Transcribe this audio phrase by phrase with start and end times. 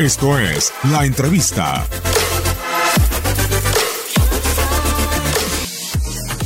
[0.00, 1.86] Esto es La Entrevista.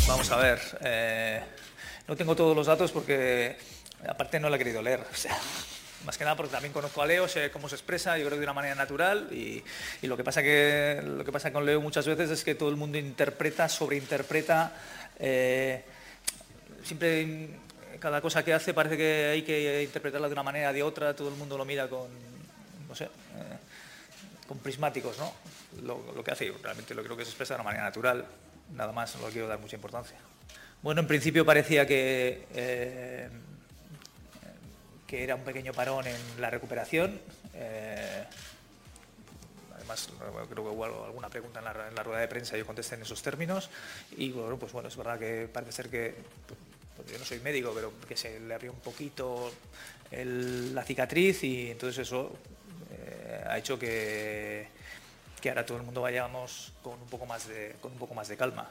[0.08, 0.61] Vamos a ver.
[0.80, 1.41] eh,
[2.08, 3.56] no tengo todos los datos porque,
[4.08, 4.98] aparte, no lo he querido leer.
[4.98, 8.38] O más que nada porque también conozco a Leo, sé cómo se expresa, yo creo
[8.38, 9.29] que de una manera natural.
[9.30, 9.62] Y,
[10.02, 12.77] lo, que pasa que, lo que pasa con Leo muchas veces es que todo el
[12.77, 14.73] mundo interpreta, sobreinterpreta.
[15.21, 15.84] eh,
[16.82, 17.50] siempre
[18.00, 21.29] cada cosa que hace parece que hay que interpretarla de una manera de otra, todo
[21.29, 22.09] el mundo lo mira con,
[22.95, 23.09] no sé, eh,
[24.47, 25.33] con prismáticos, ¿no?
[25.83, 28.25] Lo, que hace, realmente lo creo que se expresa de una manera natural,
[28.73, 30.16] nada más, no le quiero dar mucha importancia.
[30.80, 33.29] Bueno, en principio parecía que, eh,
[35.09, 37.21] que era un pequeño parón en la recuperación.
[37.55, 38.25] eh,
[39.77, 40.09] Además,
[40.49, 43.69] creo que hubo alguna pregunta en la, rueda de prensa yo contesté en esos términos.
[44.16, 46.15] Y bueno, pues bueno, es verdad que parece ser que,
[46.97, 49.52] pues yo no soy médico, pero que se le abrió un poquito
[50.11, 52.33] la cicatriz y entonces eso
[53.47, 54.69] ha hecho que,
[55.47, 58.71] ahora todo el mundo vayamos con un poco más de, calma.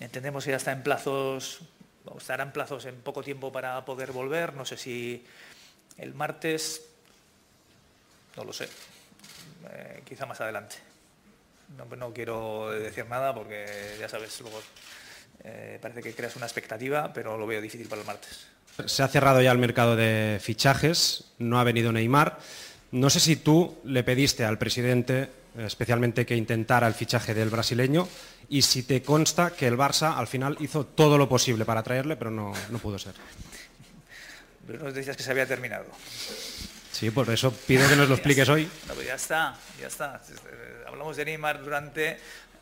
[0.00, 1.60] Entendemos que ya está en plazos,
[2.04, 4.54] o estará en plazos en poco tiempo para poder volver.
[4.54, 5.24] No sé si
[5.98, 6.82] el martes,
[8.36, 8.68] no lo sé,
[9.70, 10.76] eh, quizá más adelante.
[11.76, 14.60] No, no quiero decir nada porque ya sabes, luego
[15.44, 18.46] eh, parece que creas una expectativa, pero lo veo difícil para el martes.
[18.84, 22.38] Se ha cerrado ya el mercado de fichajes, no ha venido Neymar.
[22.92, 28.06] No sé si tú le pediste al presidente especialmente que intentara el fichaje del brasileño
[28.48, 32.16] y si te consta que el Barça al final hizo todo lo posible para traerle,
[32.16, 33.14] pero no, no pudo ser.
[34.66, 35.86] Pero nos decías que se había terminado.
[36.92, 38.64] Sí, por eso pido que nos lo expliques hoy.
[38.86, 40.20] No, pero ya está, ya está.
[40.86, 42.18] Hablamos de Neymar durante,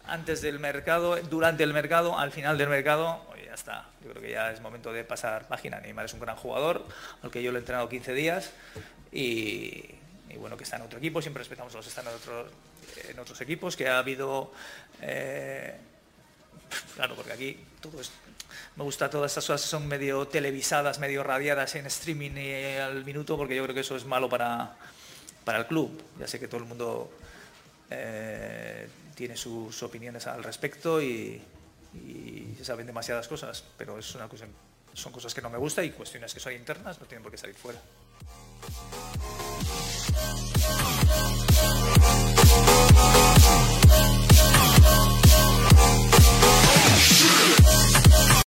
[0.07, 3.89] antes del mercado, durante el mercado, al final del mercado, oye, ya está.
[4.03, 5.81] Yo creo que ya es momento de pasar página.
[5.81, 6.87] Neymar es un gran jugador,
[7.23, 8.51] al que yo lo he entrenado 15 días
[9.13, 9.94] y,
[10.35, 12.07] y bueno, que está en otro equipo, siempre respetamos a los que están
[13.09, 14.53] en otros, equipos, que ha habido...
[15.01, 15.77] eh,
[16.97, 18.11] Claro, porque aquí todo es,
[18.77, 22.33] me gusta todas estas cosas son medio televisadas, medio radiadas en streaming
[22.81, 24.77] al minuto, porque yo creo que eso es malo para,
[25.45, 26.03] para el club.
[26.19, 27.13] Ya sé que todo el mundo
[27.91, 31.41] eh, tiene sus opiniones al respecto y,
[31.95, 34.47] y se saben demasiadas cosas, pero es una cosa,
[34.93, 37.39] son cosas que no me gusta y cuestiones que son internas no tienen por qué
[37.39, 37.81] salir fuera.